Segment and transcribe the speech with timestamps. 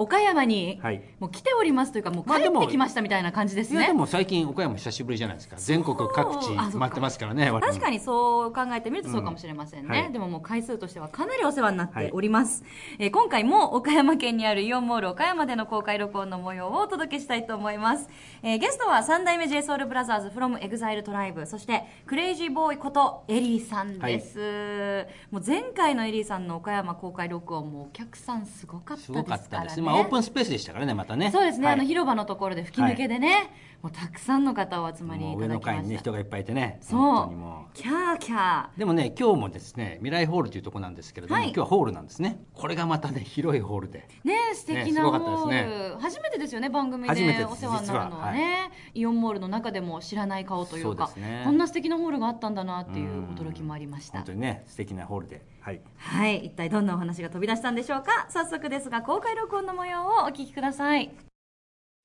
[0.00, 1.02] 岡山に、はい。
[1.18, 3.80] もう来ておりますというかもう帰ってきましたみたいな感じですね。
[3.80, 5.56] いやでも最近岡山久しぶりじゃないですか。
[5.58, 10.04] 全国各地回ってますからね確かにそう考えてみるとそうかもしれませんね、うん。
[10.04, 12.64] はいでももう回数としてはかなりお世話になっております、
[12.98, 18.08] えー今回も岡山県にあるイオンモール岡山での公開録音の模様をお届けしたいと思います、
[18.42, 31.30] えーゲストは三代目 JSOULBROTHERS from EXILETRIBE そしてクレイジーボーイことエリーさんです、もう前回のエリーさんの岡山公開録音もお客さんすごかったですからったです、まあ、オープンスペースでしたからねまたね。
[31.30, 31.74] そうですね、はい。
[31.74, 33.50] あの広場のところで吹き抜けでね、
[33.82, 35.92] もうたくさんの方お集まりもいうた上の階にだきました。
[35.94, 36.78] ね人がいっぱいいてね。
[36.82, 37.00] そう。
[37.00, 37.72] 本当にもう。
[37.72, 38.78] キャーキャー。
[38.78, 41.48] でもね今日もですね未来ホールというところなんですけれども、はい。
[41.48, 42.44] 今日はホールなんですね。
[42.52, 44.06] これがまたね広いホールで。
[44.22, 48.70] ね素敵なねすごかったホですール、初めてですよね番組初めてでお世話になるのはね。
[48.92, 51.42] イオンモールの中でも知らない顔というかそうですね。
[51.44, 54.18] こんな素敵なホールがあったんだなっていう驚きもありました。
[54.18, 55.42] 本当にね素敵なホールで。
[55.60, 55.80] はい。
[55.96, 56.44] はい。
[56.44, 58.26] 一体どんなお話が飛び出したんでしょうか。
[58.28, 61.10] 早速ですが公開録音の模様をお聞きください。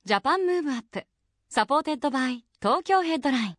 [0.05, 1.03] Japan Move Up
[1.49, 3.55] supported by Tokyo Headline。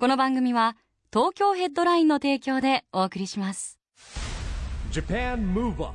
[0.00, 0.76] この番組は
[1.12, 3.78] 東京ヘッドラインの提供でお送りします。
[4.90, 5.94] Japan Move Up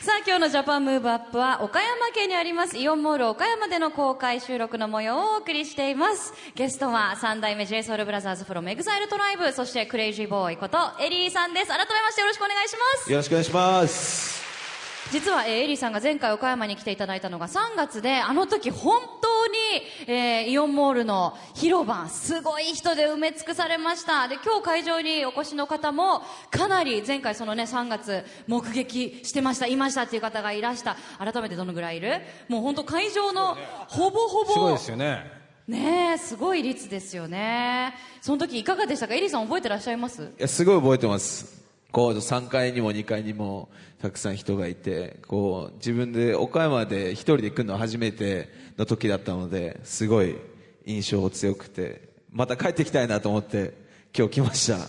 [0.00, 6.32] さあ今日の Japan Move Up は岡山県にありますイオンモール岡山での公開収録の模様をお送りしています。
[6.54, 11.66] ゲストは三代目 J SOUL BROTHERS from EXILE TRIBE そして CrazyBoy こと ELLY さんです。
[11.66, 13.10] 改めましてよろしくお願いします。
[13.10, 14.47] よろしくお願いします。
[15.10, 19.58] 実は、えーエリーさんが前回岡山に来ていただいたのが3月であの時本当に、
[20.06, 24.28] えーイオンモールの広場すごい人で埋め尽くされました。
[24.28, 30.96] で今日会場にお越しの方もかなり前回そのね3月目撃してましたいましたっていう方がいらした。
[31.18, 32.20] 改めてどのぐらいいる？
[32.48, 33.56] もう本当会場の
[33.88, 35.24] ほぼほぼすごいですよね。
[35.66, 37.94] ねえすごい率ですよね。
[38.20, 39.14] その時いかがでしたか？
[39.14, 40.22] エリーさん覚えてらっしゃいます？
[40.22, 41.57] いや、すごい覚えてます。
[41.92, 43.68] こう、3階にも2階にも
[44.00, 50.36] たくさん人がいて、こう、自分で岡山で1人で来るのは初めての時だったので、すごい
[50.84, 53.74] 印象強くて、また帰ってきたいなと思って
[54.16, 54.74] 今日来ました。
[54.74, 54.88] はい。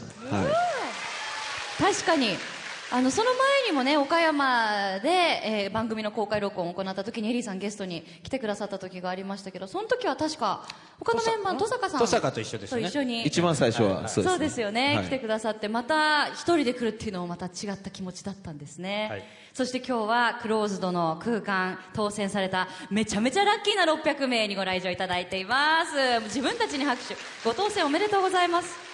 [1.81, 2.31] 確かに
[2.91, 10.65] あのその前にもね岡山で、えー番組の公開録音を行った時にエリーさんゲストに来てくださった時がありましたけどその時は確か
[10.99, 11.99] 他のメンバーの登坂さん。
[11.99, 12.81] 登坂と一緒ですね。
[12.81, 13.23] と一緒に。
[13.23, 15.05] 一番最初はそうです、そうですよね、はい。
[15.05, 19.23] 来てくださってまた一人で来るっていうのもまた違った気持ちだったんですね、はい。
[19.53, 26.21] そして今日はクローズドの空間当選されためちゃめちゃラッキーな600名にご来場いただいています。
[26.25, 27.15] 自分たちに拍手。
[27.45, 28.88] ご当選おめでとうございます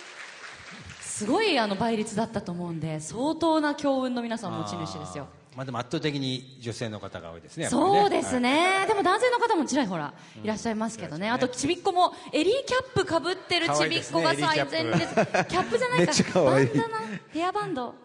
[1.16, 5.30] すごいあの倍率だったと思うんで相当な強運の皆さん持ち主ですよ。
[5.56, 7.68] まあでも圧倒的に女性の方が多いですね。
[7.70, 16.04] そうですね、でも男性の方もちらほらいらっしゃいますけどね、あとちびっこもエリーキャップかぶってるちびっこが最ですね前列キャップじゃないか。
[16.04, 16.68] めっちゃ可愛い。
[16.68, 16.98] バンダナ
[17.32, 17.96] ヘアバンド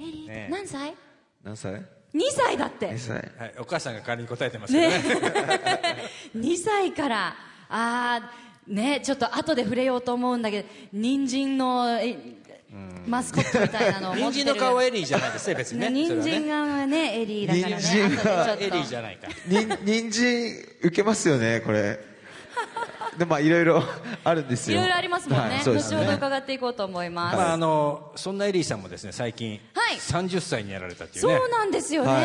[0.00, 0.96] エリー、ね何歳？
[1.44, 1.84] 何歳 ?2
[2.32, 2.90] 歳だって。
[2.90, 3.14] 2歳。
[3.38, 4.98] はい、お母さんが代わりに答えてますけどね。
[4.98, 7.36] ね2 歳から。
[7.68, 12.16] あーねちょっと後で触れようと思うんだけど人参のえ
[13.06, 15.90] マスコットみたいなのを持ってる人参の顔はエリーじゃないですね、別にね。
[15.90, 19.28] ね人それはね参がねエリーだからね人参がエリーじゃないか。
[19.46, 22.00] に、人参受けますよね、これ。
[23.18, 23.82] で、まあいろいろ
[24.24, 24.78] あるんですよ。
[24.78, 26.14] いろいろありますもんね,、後ほどね。
[26.14, 31.36] 伺っていこうと思います、まああの、そんなエリーさんもですね、最近、はい30歳にやられたっていうね。
[31.36, 32.24] そうなんですよね、はい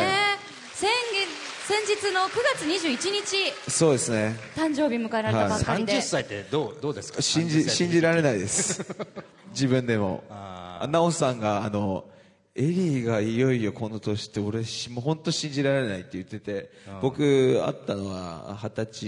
[0.78, 4.34] 先月先日の9月21日そうですね。
[4.56, 7.20] 誕生日迎えられたばっかりで、30歳ってどう、どうですか？
[7.20, 8.82] 信30じ、歳信じられないです。
[9.52, 10.24] 自分でも。
[10.30, 12.08] ああなおさんが、あの、
[12.54, 16.70] エリーがいよいよこの年って俺し、もう本当信じられないって言ってて、
[17.02, 17.20] 僕
[17.62, 19.06] 会ったのは二十歳、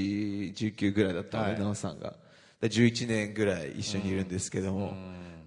[0.53, 2.15] 19ぐらいだったので、はいなおさんが。
[2.61, 4.95] で11年ぐらい一緒にいるんですけども、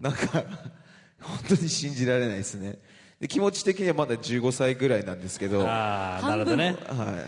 [0.02, 0.44] なんか、
[1.22, 2.80] 本当に信じられないですね。
[3.24, 6.76] で気持ち的にはまだ15歳ぐらいなんですけど、はああ、なるほどね。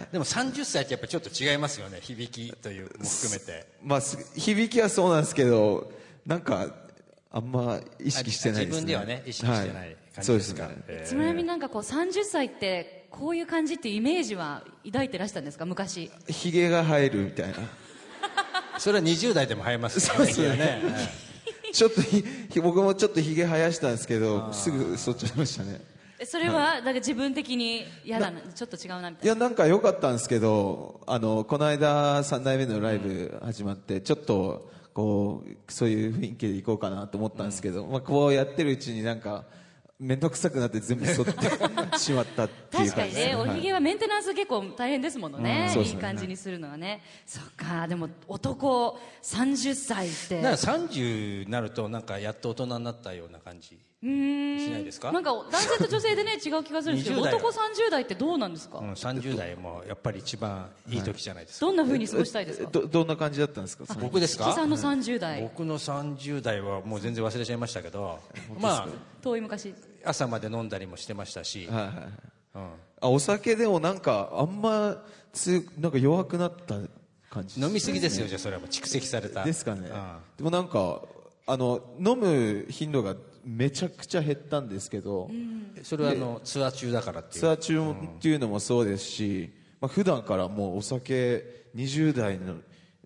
[0.10, 0.12] い。
[0.12, 3.66] でも30歳ってやっぱちょっと違いますよね、響きというも含めて。
[3.82, 5.90] まあ、す響きはそうなんですけど、
[6.26, 6.68] なんか、
[7.32, 8.82] あんま意識してないですね。
[8.82, 10.86] 自分ではね意識してない感じですかはいそうですね。
[10.90, 16.12] えちなみになんかこう30歳ってこういう感じっていうイメージは抱いてらしたんですか昔？
[16.28, 17.56] ひげが生えるみたいな。
[18.80, 21.25] それは20代でも生えます そうですよねね。
[21.76, 25.82] ちょっと僕もちょっとひげ生やしたんですけど、すぐ剃っちゃいましたね。
[26.18, 29.26] えそれは、だから自分的に嫌だな、ちょっと違うなみたいな。
[29.26, 39.44] いや、なんか良かったんですけど、あの、この間3代目のライブ始まって、ちょっと、こう、そういう雰囲気で行こうかなと思ったんですけど、まあ、こうやってるうちになんか、
[39.98, 43.36] 面倒くさくなって全部剃ってしまったっていう確かにね、感じですね。
[43.36, 45.72] おひげはメンテナンス結構大変ですものね。
[45.74, 47.02] いうんねい感じにするのはね。
[47.26, 50.42] そっか、でも男30歳って。
[50.42, 54.06] なんか30になるとなんかやっと大人になったような感じし
[54.72, 55.12] ないですか？
[55.12, 57.34] なんか男性と女性でね、違う気がするんですけど、20代。
[57.34, 62.70] は男30代ってどうなんですか、うん、30代もやっぱり一番いい時じゃないですか、どんな風に過ごしたいですか？
[62.72, 63.86] ど、どんな感じだったんですか？
[64.00, 68.20] 僕ですか木さんの30代、僕の30代はもう全然忘れちゃいましたけど
[68.60, 68.88] ま
[69.22, 69.74] 遠い昔。
[70.04, 71.96] あ朝まで飲んだりもしてましたし、はいはいはい。
[72.56, 72.70] うん、
[73.02, 75.02] あ、お酒でもなんか、あんま、
[75.34, 76.76] つ、なんか弱くなった
[77.32, 78.60] 感じ飲みすぎですよじゃあそれは。
[78.62, 79.44] もう蓄積された。
[79.44, 79.90] ですかね。
[79.90, 80.18] うん。
[80.38, 81.02] でもなんか、
[81.48, 83.16] あの、飲む頻度が
[83.46, 85.30] めちゃくちゃ減ったんですけど、
[85.84, 87.40] それはあのツアー中だからっていう。
[87.40, 92.56] ツアー中っていうのもそうですし、まあ、普段からもうお酒20代の、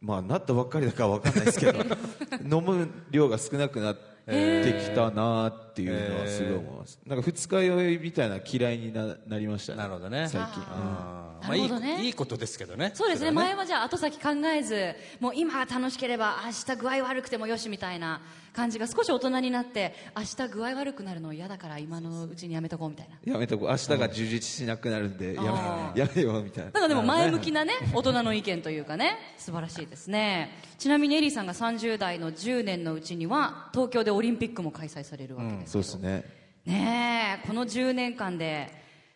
[0.02, 1.80] まあ、なったばっかりだからわかんないですけど
[2.44, 9.78] 飲む量が少なくなってきたなっていうのはすごい思います、なんか二日酔いみたいな嫌いにななりましたね。
[9.80, 10.28] なるほどね。
[10.28, 11.48] 最近、あー。
[11.48, 11.88] なるほどね。
[11.88, 12.92] まあいいいいことですけどね。
[12.94, 13.32] そうですね。
[13.32, 18.22] れは前はじゃあ後先考えずもう今が楽しければ明日具合悪くてもよしみたいな
[18.54, 23.34] 感じが少し大人になって明日具合悪くなるの嫌だから今のうちにやめとこうみたいな。
[23.34, 23.70] やめとこう。
[23.70, 26.72] 明日が充実しなくなるんでやあめやめようみたいな。
[26.72, 36.24] なんかでも前向きなね 大人の意見というかね素晴らしいですねちなみにエリーさんが30代の10年のうちには東京でオリンピックも開催されるわけですそうですね。
[36.66, 38.72] ねえこの10年間で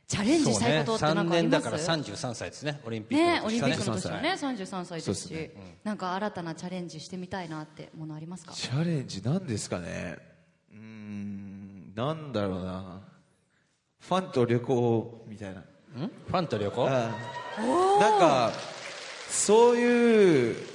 [0.07, 1.42] チャレンジそうねしたいことって何3かあります？
[1.42, 2.81] 年だから33歳ですね。
[2.86, 3.39] オリンピックね。
[3.39, 5.51] のオリンピックの年はね33歳ですしそうです
[5.86, 8.51] なんか新たなチャレンジしてみたいなってものありますか？
[8.51, 10.18] チャレンジなんですかね。
[10.74, 13.01] うーんなんだろうな。
[14.01, 15.63] ファンと旅行みたいな。
[15.95, 16.88] ファンと旅行？
[16.89, 17.12] あ
[18.01, 18.51] なんか
[19.30, 20.72] そういう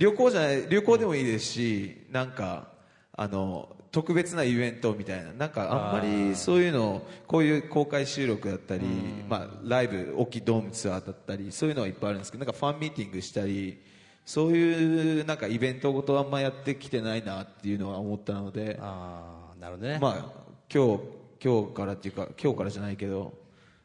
[0.00, 2.68] 旅行じゃない旅行でもいいですしなんか
[3.12, 8.86] あの特別なイベントみたいななんかあんまりそういうのこういう公開収録だったり、
[9.28, 13.78] まあ、ライブ大きいドームツアーだったりそういうのはいっぱいあるんですけどなんかファンミーティングしたり
[14.24, 20.40] そういうなんかイベントごとあんまやってきてないなっていうのは思ったのでああなるほどね、まあ
[20.72, 21.00] 今日
[21.44, 23.34] 今日からっていうか今日からじゃないけど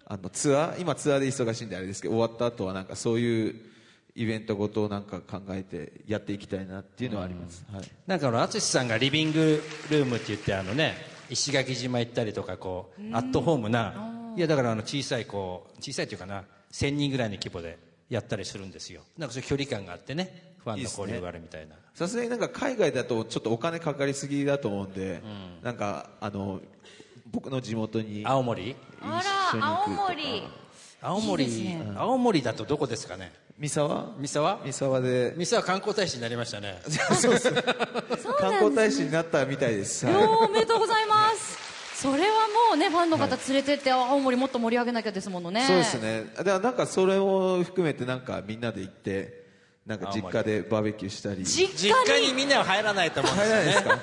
[0.06, 3.75] あのツアー今ツアーで忙しいんであれですけど終わった後はなんかそういう
[4.16, 10.96] イベントごとをなんか考えてやっていきたいなっていうのはあります、はい、なんかあの淳さんがリビングルームって言ってあのね
[11.30, 17.78] 石垣島行ったりとかこうアットホームないやだからあの小さいこう小さいっていうかな1000人ぐらいの規模で
[18.10, 19.02] やったりするんですよ。
[19.18, 21.76] なんかそういう距離感があってねファンの交流があるみたいな。
[21.94, 25.22] さすがになんか海外だとちょっとお金かかりすぎだと思うんで、
[25.64, 26.60] なんかあの
[27.32, 28.76] 僕の地元に青森？
[29.02, 29.22] あ
[29.52, 30.08] 一緒に行くとか。
[30.10, 30.44] 森
[31.06, 31.94] 青森ね。
[31.96, 33.32] 青森だとどこですかね？
[33.60, 34.08] 三沢？
[34.18, 34.60] 三沢？
[34.66, 35.34] 三沢で。
[35.38, 36.82] 三沢観光大使になりましたね。
[38.40, 40.16] 観光大使になったみたいです、はい。
[40.16, 41.66] おめでとうございます。
[42.02, 45.64] それはもうねファンの方連れてって青森もっと盛り上げなきゃですものね。
[45.66, 46.26] そうですね。
[46.36, 49.45] だからなんかそれを含めてなんかみんなで行って
[49.86, 51.44] なんか実家でバーベキューしたり。
[51.44, 53.64] 実実家家ににみんなは入らないと思うんですよね。
[53.64, 53.96] 入らない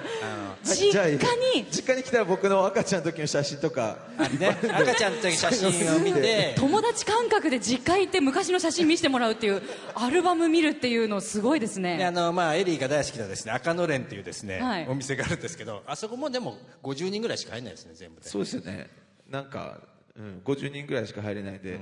[0.62, 1.66] ですか実家に？
[1.72, 3.98] 実家に来たら僕の赤ちゃんの時の写真とか。
[4.38, 4.56] ね。
[4.62, 6.54] 赤ちゃんの時写真を見て。
[6.56, 9.60] 友達感覚で実家行って昔の写真見せてもらうっていう
[9.96, 13.50] アルバム見るっていうのすごいですであねのまあ、エリーが大好きなですね。
[13.50, 14.88] 赤のれんっていうですね、はい。
[14.88, 18.28] お店があるんですけどあそこもでも50人ぐらいしか入らないですね全部で。
[18.28, 18.88] そうですよね。
[19.28, 19.80] なんか、
[20.16, 21.80] うん、50人ぐらいしか入れないで、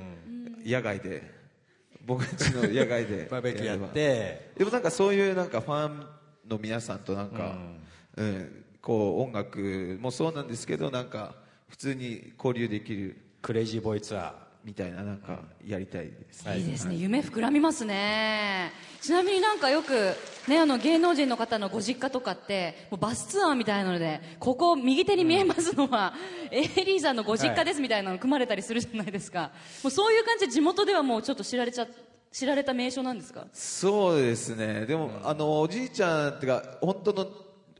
[0.64, 1.39] 野外で
[2.10, 4.52] 僕たちの野外で バーベキューやって。
[4.58, 6.06] でもなんかそういうなんかファン
[6.48, 7.56] の皆さんとなんか、
[8.16, 11.34] うんこう音楽もそうなんですけどなんか
[11.68, 13.16] 普通に交流できる。
[13.42, 14.32] クレイジーボーイツアー
[14.64, 16.94] みたいななんかやりたいです、いいですね。
[16.94, 18.72] 夢膨らみますね。
[19.00, 20.14] ちなみになんかよく
[20.46, 26.12] ねあの芸能人の方のご実家とかってもうバスツアーみたいなのでここ右手に見えますのは、
[26.50, 29.52] エリーさんのご実家ですみたいなの組まれたりするじゃないですか、
[29.82, 31.86] もうそういう感じで地元ではもうちょっと知られちゃ
[32.30, 33.46] 知られた名所なんですか？
[33.52, 34.86] そうですね。
[34.86, 37.26] でも、あのおじいちゃんっていうか本当の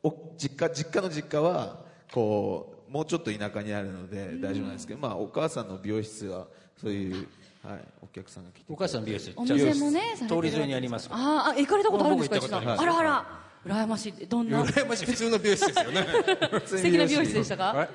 [0.03, 6.49] お実家実家の実家はこうもうちょっと田舎にあるので大丈夫なんですけど、まあ、お母さんの美容室は
[6.81, 7.29] そういう、
[7.63, 13.27] はい、お客さんが来てお母さん美容室お店もね通り沿いにありますああ行かれたことあるんですか僕行ったことありますあらあら
[13.67, 14.27] 羨ましい。
[14.27, 14.65] どんな？
[14.65, 15.07] 羨ましい。
[15.07, 16.07] 普通の美容室ですよね。
[16.67, 17.65] 素敵な美容室でしたか？
[17.75, 17.89] はい。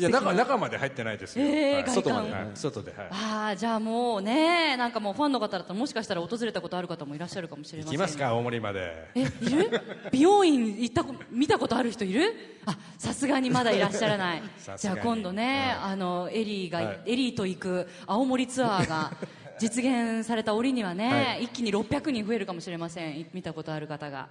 [0.00, 1.54] いや中中まで入ってないですよ、はい。
[1.54, 2.46] えー外観外まで、はい。
[2.54, 3.08] 外ではい。
[3.10, 9.08] ああじゃあもうねなんかもうファンの方だったらもしかしたら訪れたことある方もいらっしゃるかもしれません行きますか大森まで。
[9.14, 9.80] えいる？
[10.10, 12.34] 美容院行ったこ見たことある人いる？
[12.66, 14.42] あさすがにまだいらっしゃらない。
[14.76, 19.12] じゃあ今度ね、あのエリーが、エリーと行く青森ツアーが
[19.58, 23.20] 実現された折にはね、一気に600人増えるかもしれません。
[23.20, 24.28] い見たことある方が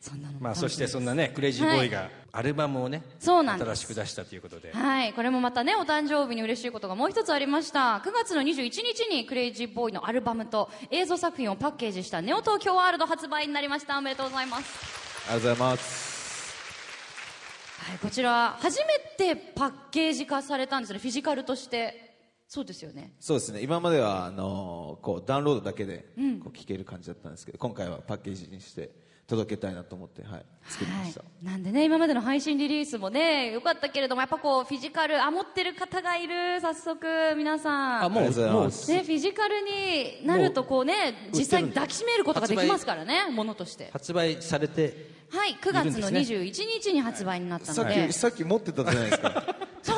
[0.00, 8.00] そんなのもまあそしてそんなねクレイジーボーイがアルバムをね、そうなんです新しく出したということではい、これもまたね、お誕生日に嬉しいことがもう一つありました。
[8.04, 13.98] 9月の21日にクレイジーボーイのアルバムと映像作品をパッケージしたネオ東京ワールド発売になりました。
[13.98, 15.24] おめでとうございます。
[15.28, 16.10] ありがとうございます
[17.80, 22.08] はい、こちら、初めてパッケージ化されたんですね、フィジカルとして。
[22.46, 23.12] そうですよね。
[23.20, 26.06] そうですね今まではあのこうダウンロードだけで
[26.42, 28.90] こう聴ける感じだったんですけど、今回はパッケージにして
[29.30, 37.06] 届けたいなと思って、はい、作りました、はい、なんでね、今までの配信リリースもね、良かったけれども、やっぱこう、フィジカル、あ、持ってる方がいる、早速、
[37.36, 38.04] 皆さん。
[38.04, 43.90] あもうもうね、フィジカルになるとこうね、実際に抱きしめることができますからね、ものとして。
[43.92, 46.42] 発売されてはい、9月の21
[46.82, 48.12] 日に発売になったのでき。
[48.12, 49.49] さっき持ってたじゃないですか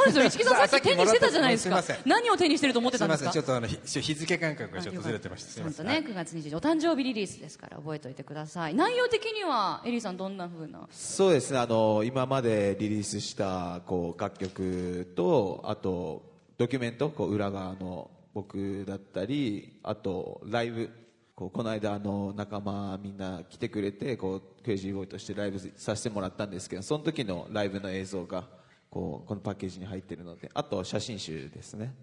[0.03, 1.83] そうですよ、市木さんさっき手にしてたじゃないですか。
[2.05, 3.25] 何を手にしてると思ってたんでか？
[3.25, 3.43] ますせん。
[3.43, 8.75] ちょっとあの日日付感覚がちょっとずれてましたすみませんちゃんとね、9月21日、お誕生日リリースですから覚えておいてください。
[8.75, 10.89] 内容的には、エリーさんどんな風な？
[10.91, 11.59] そうですね。
[11.59, 16.23] あの今までリリースしたこう楽曲とあと
[16.59, 20.91] ドキュメントこう裏側の僕だったりあとライブ。
[21.35, 28.45] こうこの間あの仲間みんな来てくれてこうクレイジーボーイとしてライブさせてもらったんですけどその時のライブの映像が
[28.93, 31.95] こうこのパッケージに入ってるのであと写真集ですね。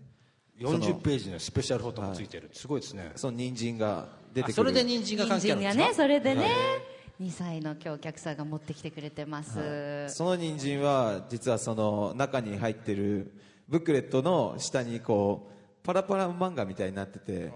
[0.60, 2.50] 40ページのスペシャルフォトもついてる。
[2.52, 3.12] すごいですね。
[3.16, 4.54] その人参が出てくる。
[4.54, 6.50] あそれで人参が関係あるんですか人参がね、それでね、
[7.22, 10.10] 2歳の今日お客さんが持ってきてくれてます。
[10.10, 13.32] その人参は実はその中に入ってる
[13.70, 17.54] ブックレットの下にこうパラパラ漫画みたいになってて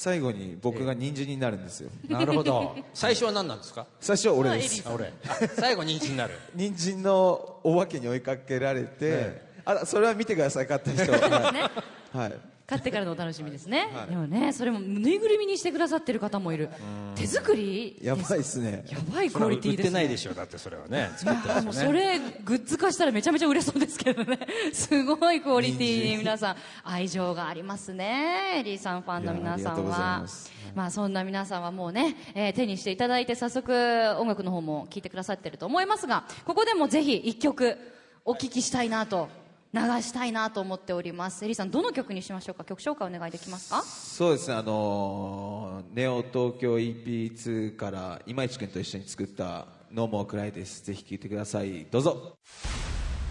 [0.00, 1.90] 最後に僕が人参になるんですよ。
[2.08, 2.76] なるほど。
[2.94, 3.84] 最初は何なんですか？
[3.98, 4.84] 最初は俺です。
[4.86, 5.10] あ俺あ
[5.56, 6.38] 最後人参になる。
[6.54, 12.32] 人参のお化けに追いかけられて、あそれは見てください買った人はい、はい
[12.68, 13.88] 買ってからのお楽しみですね。
[14.10, 16.68] でもね、それもぬいぐるみにしてくださってる方もいる。
[17.14, 17.98] 手作り？
[18.02, 18.84] やばいっすね。
[18.90, 19.88] やばいクオリティですね。
[19.88, 21.10] てないでしょだってそれはね。
[21.16, 22.18] 作ってあもうますよね。
[22.18, 24.38] それグッズ化したらめちゃめちゃ売れそうですけどね。
[24.74, 26.56] すごいクオリティに皆さん。
[26.84, 28.58] 愛情がありますね。
[28.58, 30.26] エリーさんファンの皆さんは。
[30.74, 33.72] まあそんな皆さんはもうね、えー手にしていただいて早速
[34.18, 37.78] 音楽の方も聴いてくださってると思いますがここでもぜひ一曲
[38.24, 39.28] お聴きしたいなと
[39.72, 41.44] 流したいなと思っております。
[41.44, 42.64] エリーさんどの曲にしましょうか？
[42.64, 43.82] 曲紹介お願いできますか？
[43.82, 44.54] そうですね。
[44.54, 50.84] あのーネオ東京 EP2 から今市君と一緒に作った「ノーモークライです。
[50.84, 51.84] ぜひ聴いてください。
[51.90, 52.38] どうぞ。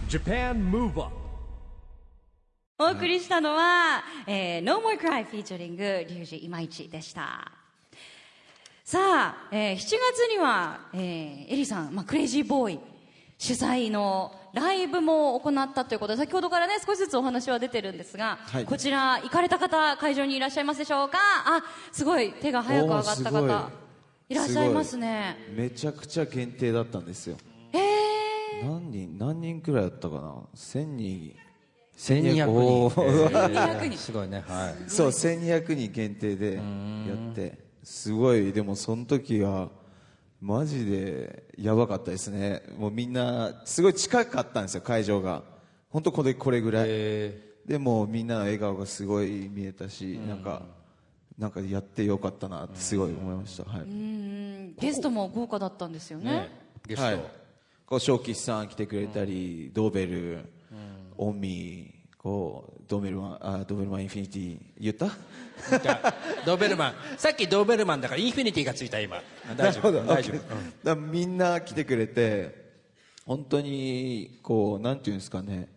[0.09, 1.15] Japan Move Up
[2.79, 7.51] お送りしたのは、えー、No More Cry フィーチャリングリュウジ今市でした。
[8.83, 9.93] さあ、えー7月
[10.31, 12.79] には、えーエリさん、まあ、クレイジーボーイ
[13.37, 18.65] 主催のライブも行ったということで、先ほどからね、少しずつお話は出てるんですが、はい。
[18.65, 21.17] こちら、行かれた方、会場にいらっしゃいますでしょうか？
[21.45, 23.71] あ、すごい、手が早く上がった方、
[24.29, 24.33] い。
[24.35, 25.37] らっしゃいますね。
[25.55, 27.37] めちゃくちゃ限定だったんですよ。
[27.73, 31.35] えー、何人何人くらいだったかな？1000人。
[31.95, 33.01] 1200お人。
[33.01, 33.97] ー1200人。
[33.97, 34.43] すごいね。
[34.47, 34.89] はい。
[34.89, 36.61] そう1200人限定でや
[37.31, 37.57] って。
[37.83, 38.51] すごい。
[38.51, 39.69] でもその時は
[40.41, 42.61] マジでやばかったですね。
[42.77, 45.43] もうみんなすごい近かったんですよ会場が。
[45.89, 46.87] 本当これこれぐらい。
[47.65, 50.61] でもみんなの笑顔がすごい見えたしなんか
[51.37, 53.69] なんかやってよかったなってすごい思いました。
[53.69, 56.31] はい、うんゲストも豪華だったんですよね。
[56.31, 56.49] ね
[56.87, 57.19] ゲスト、はい、
[57.85, 60.45] こう正吉さん来てくれたり、ドーベル、
[61.17, 61.96] オンミー
[62.27, 65.07] こうドーベルマンあドーベルマンインフィニティ言った？
[66.45, 66.93] ドーベルマン。
[67.17, 69.21] さっきドーベルマンだからインフィニティがついた今。
[69.55, 69.93] 大丈夫。
[69.93, 70.49] 大丈夫、だか
[70.83, 72.73] らみんな来てくれて
[73.25, 75.69] 本当にこうなんていうんですかね。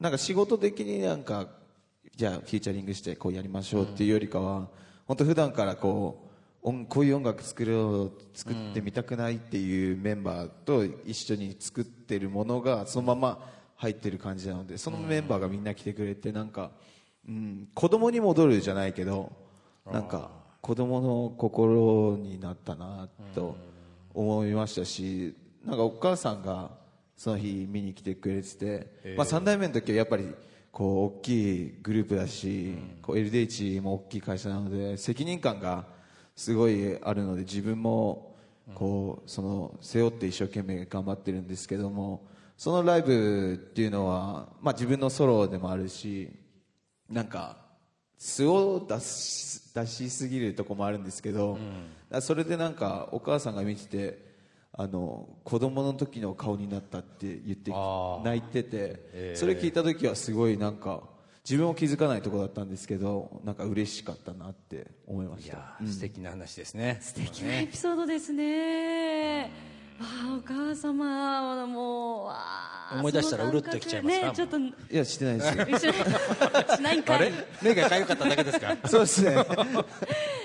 [0.00, 1.46] なんか仕事的になんか
[2.16, 4.66] じゃあフィーチャリングしてこうやりましょうっていうよりかは、
[5.06, 6.28] 本当普段からこ
[6.64, 16.70] う音こういう音楽作ろう作ってみたくないっていうメンバーと一緒に作ってるものがそのまま入ってる感じなのでそのメンバーがみんな来てくれてなんか、
[17.28, 19.32] うん、子供に戻るじゃないけど
[19.90, 23.56] なんか子供の心になったなと
[24.14, 26.70] 思いましたしなんかお母さんが
[27.16, 30.34] その日見に来てくれてて、まあ、3代目の時はやっぱり
[30.72, 35.84] こう大きいグループだし、こう LDH も大きい会社なので責任感が
[36.34, 38.34] すごいあるので自分も
[38.74, 42.26] こうその背負って一生懸命頑張ってるんですけども
[42.56, 46.30] そのライブっていうのは、まあ、自分のソロでもあるし
[47.10, 47.56] なんか
[48.16, 51.60] 素を出し出しすぎるとこもあるんですけど、だか
[52.10, 54.34] らそれでなんかお母さんが見てて
[54.72, 57.72] あの子供の時の顔になったって言って
[58.24, 61.02] 泣いてて、それ聞いた時はすごいなんか
[61.44, 65.56] 自分も気づかないところだったんですけどなんか嬉しかったなって思いました。
[65.56, 66.98] いやー素敵な話ですね。
[67.02, 69.44] 素素敵なエピソードですね。
[69.44, 75.66] ああ、お母様もう、わあ思い出したらうるっときちゃいますかね、ちょっと、いやしてないですよ。
[75.68, 75.90] 一緒。
[75.90, 77.32] にしないんかい。
[77.62, 78.76] 目がかゆかっただけですか？
[78.86, 79.36] そうですね。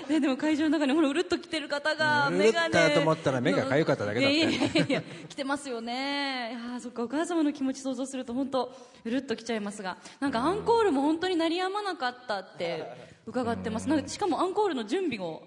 [0.08, 2.68] ね、でも会場の中にほらうるっと来てる方がうん目がね。
[2.68, 4.34] うるっとと思ったら目が痒かっただけだった。
[4.36, 6.50] いやいやいやいや来てますよね。
[6.50, 8.72] いやーそっかお母様の気持ち想像すると本当
[9.04, 12.84] うるっと来ちゃいますがなんかアンコールも本当に鳴りやまなかったって
[13.26, 13.88] 伺ってます。
[13.88, 15.42] なんかしかもアンコールの準備を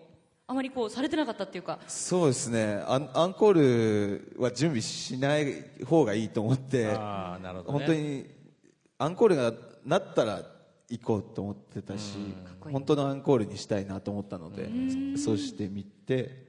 [0.46, 1.80] あまりこうされてなかったっていうか。
[1.88, 2.84] そうですね。
[2.86, 8.26] アンアンコールは準備しない方がいいと思ってああなるほど、ね、本当に
[8.98, 9.54] アンコールが
[9.86, 10.42] なったら
[10.90, 12.18] 行こうと思ってたし
[12.60, 14.70] 本当のアンコールにしたいなと思ったので
[15.18, 16.46] そうしてみて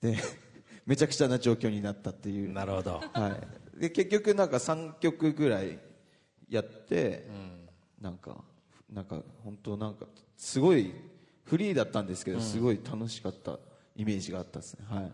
[0.00, 0.16] で
[0.86, 2.52] めちゃくちゃな状況になったっていう。
[2.52, 3.00] なるほど。
[3.12, 3.38] は
[3.76, 5.78] い、で結局なんか3曲ぐらい
[6.48, 7.28] やって、
[8.00, 8.42] なんか
[8.92, 10.06] なんか本当なんか
[10.36, 10.92] すごい
[11.44, 13.58] フリーだったんですけど、すごい楽しかった
[13.96, 14.86] イメージがあったですね。
[14.88, 15.12] はい。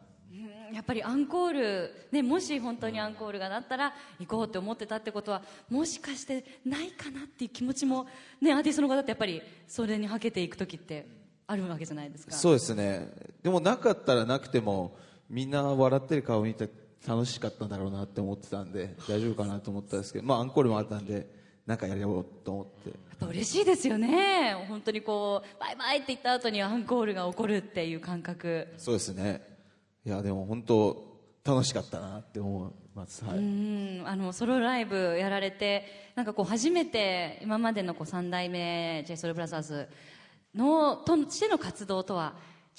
[0.70, 0.74] うん。
[0.74, 8.06] やっぱりアンコール、ね、もし本当にアンコールがなったら行こうって思ってたってことはもしかしてないかなっていう気持ちも、
[8.40, 11.06] ね、アーティストの方ってやっぱりそれにはけていく時って
[11.46, 12.32] あるわけじゃないですか。
[12.32, 13.08] そうですね。
[13.42, 14.96] でもなかったらなくても
[15.30, 16.68] みんな笑ってる顔見て
[17.06, 21.30] 楽しかったんだろうなって思ってたんで大丈夫かなと思ったんですけどまあアンコールもあったんで
[21.66, 24.54] なんかやろうと思ってぱ嬉しいですよね。
[24.68, 28.68] 本当にこうバイバイって言った後にアンコールが起こるっていう感覚。
[28.78, 29.42] そうですね。
[30.04, 31.08] いやでも本当
[31.44, 33.24] 楽しかったなって思います。
[33.24, 34.02] はい、うん。
[34.06, 39.88] あのソロライブやられてなんかこう初めて今までのこう3代目 j s o u l b r o t h e r
[40.54, 42.34] のとしての活動とは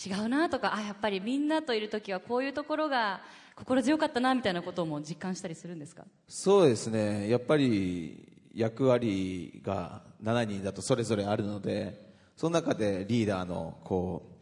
[0.05, 3.21] 違うなとかあやっぱりみんなといる時はこういうところが
[3.55, 6.05] 心強かったなみたいなことも実感したりするんですか？
[6.27, 7.29] そうですね。
[7.29, 14.37] やっぱり役割が7人だとそれぞれあるのでその中でリーダーのこ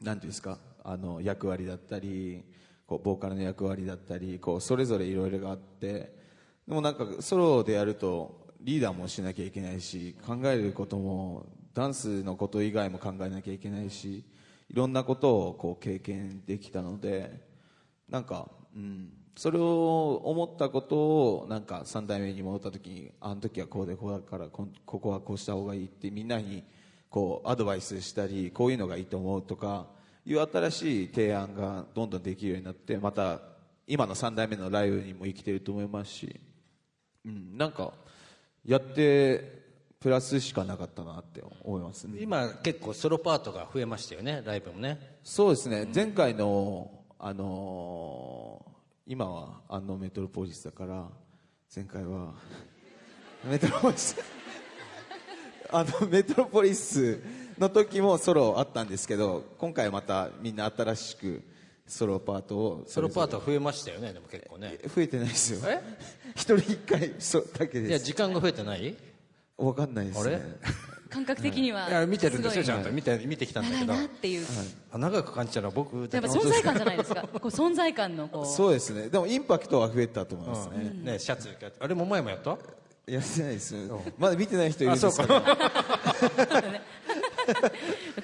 [0.00, 2.44] うなんていうんですかあの役割だったり
[2.86, 6.14] こうボーカルの役割だったりこうそれぞれいろいろがあって
[6.66, 14.24] でもなんかソロでやるとリーダーもしなきゃいけないし考えることもダンスのこと以外も考えなきゃいけないし
[14.70, 17.46] いろんなことをこう経験できたので
[18.08, 26.62] なんか、うん、それを思ったことをなんか3代目に戻った時にあの時はこうでこうだからこんここはこうした方がいいってみんなに
[27.10, 29.86] こうアドバイスしたりこういうのがいいと思うとか
[30.24, 33.40] いう新しい提案がどんどんできるようになってまた
[33.86, 36.40] 今の3代目のライブにも生きてると思いますし、
[37.26, 37.92] うん、なんか
[38.64, 39.64] やって
[40.00, 42.18] プラスしかなかったなって思いますね。
[42.20, 45.18] 今結構ソロパートが増えましたよねライブもね。
[45.22, 45.88] そうですね。
[45.94, 48.73] 前回の、あのー
[49.06, 51.08] 今はあのメトロポリスだから
[51.74, 52.32] 前回は
[53.44, 54.16] メトロポリス
[55.70, 57.20] あのメトロポリス
[57.58, 61.42] の時もソロあったんですけど今回またみんな新しく
[61.86, 64.78] ソロパートをソロパート増えましたよねでも結構ね。
[64.94, 65.60] 増えてないですよ。
[65.68, 65.82] え？
[66.34, 67.92] 一人一回そうだけいです。
[67.92, 68.96] や時間が増えてない？
[69.58, 70.42] わかんないですね
[71.10, 72.64] 感覚的には、いや見てるんですよごい。
[72.64, 72.90] ちゃんと。
[72.90, 74.46] 見て見てきたんだ長いけどなっていう、
[74.92, 77.22] あ長く感じたのは僕やっぱ存在感じゃないですか。
[77.28, 78.46] こう存在感のこう。
[78.46, 79.08] そうですね。
[79.08, 81.04] でもインパクトは増えたと思いますね、うん。
[81.04, 82.56] ねシャツあれも前もやった？
[83.06, 83.74] やってないです
[84.18, 85.26] まだ見てない人いるんですか。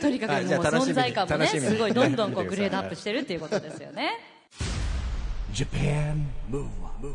[0.00, 4.12] とにかくもう存在感もねすごいどんどんこうグレードアップしてるっていうことですよね。
[5.52, 7.14] Japan Move Up,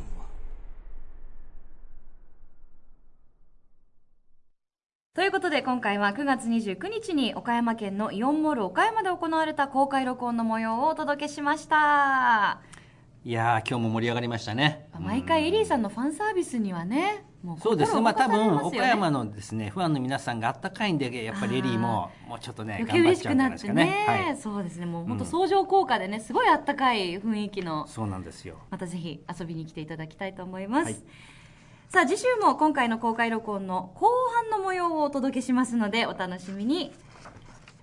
[5.15, 12.59] ということで今回は9月29日に岡山県のイオンモール岡山で行われた公開録音の模様をお届けしました。
[13.23, 14.89] いやー今日も盛り上がりましたね。
[14.99, 17.95] 毎回エリーさんのファンサービスにはねもうそうです。
[17.95, 24.25] ねまあ多分岡山のですねファンの皆さんがあったかいんでやっぱりエリーももうちょっとね余計嬉しくなって頑張っちゃうんじゃないですかね。
[24.25, 24.37] はい。
[24.37, 24.85] そうですね。
[24.85, 27.87] もう本当相乗効果でねすごいあったかい雰囲気の。
[27.87, 28.57] そうなんですよ。
[28.69, 30.95] またぜひ遊びに来ていただきたいと思います、はい
[31.89, 36.91] さあ次週も今回の公開録音の後半の模様をお届けしますのでお楽しみに。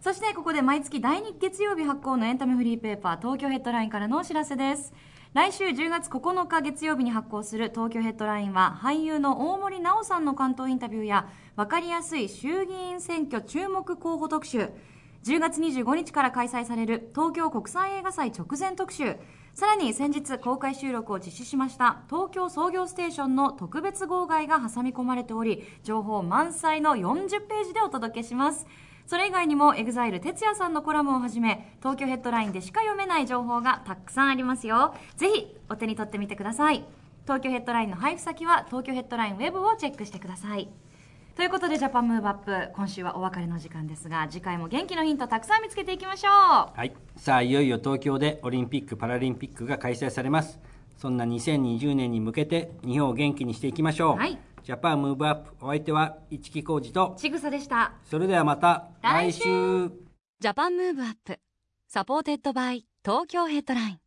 [0.01, 4.93] そしてここで毎月第2月曜日発行のエンタメフリーペーパー東京ヘッドラインからのお知らせです。
[5.33, 14.71] 来週10月9日月曜日に発行する東京ヘッドラインは俳優の大森奈緒さんの関東インタビューや分かりやすい衆議院選挙注目候補特集。
[15.25, 19.17] 10月25日から開催される東京国際映画祭直前特集。
[19.55, 28.67] さらに先日公開収録を実施しました東京創業ステーションの特別号外が挟み込まれており情報満載の40ページでお届けします。
[29.05, 34.95] それ以外にも EXILE 哲也さんのコラムをはじめ東京ヘッドラインでしか読めない情報がたくさんありますよ。
[35.17, 36.85] ぜひお手に取ってみてください。
[37.25, 40.71] 東京ヘッドラインの配布先は東京ヘッドラインウェブをチェックしてください。
[41.35, 46.33] ということで Japan Move Up 今週はお別れの時間ですが次回も元気のヒントたくさん見つけていきましょう。
[46.77, 50.61] はい、さあいよいよ東京でオリンピック・パラリンピックが開催されます。
[50.99, 54.38] そんな2020年に向けて日本を元気にしていきましょう、はい。
[54.62, 57.95] Japan Move Up お相手は市木浩二とちぐさでした。
[58.05, 59.40] それではまた来週。
[59.40, 59.42] 来
[59.88, 59.92] 週。
[60.38, 61.38] Japan Move Up
[61.88, 64.01] supported by Tokyo Headline。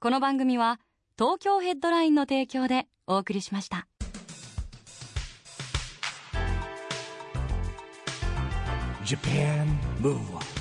[0.00, 0.78] この番組は
[1.18, 3.88] 東京ヘッドラインの提供でお送りしました
[9.08, 9.78] Japan.
[10.00, 10.57] Move Up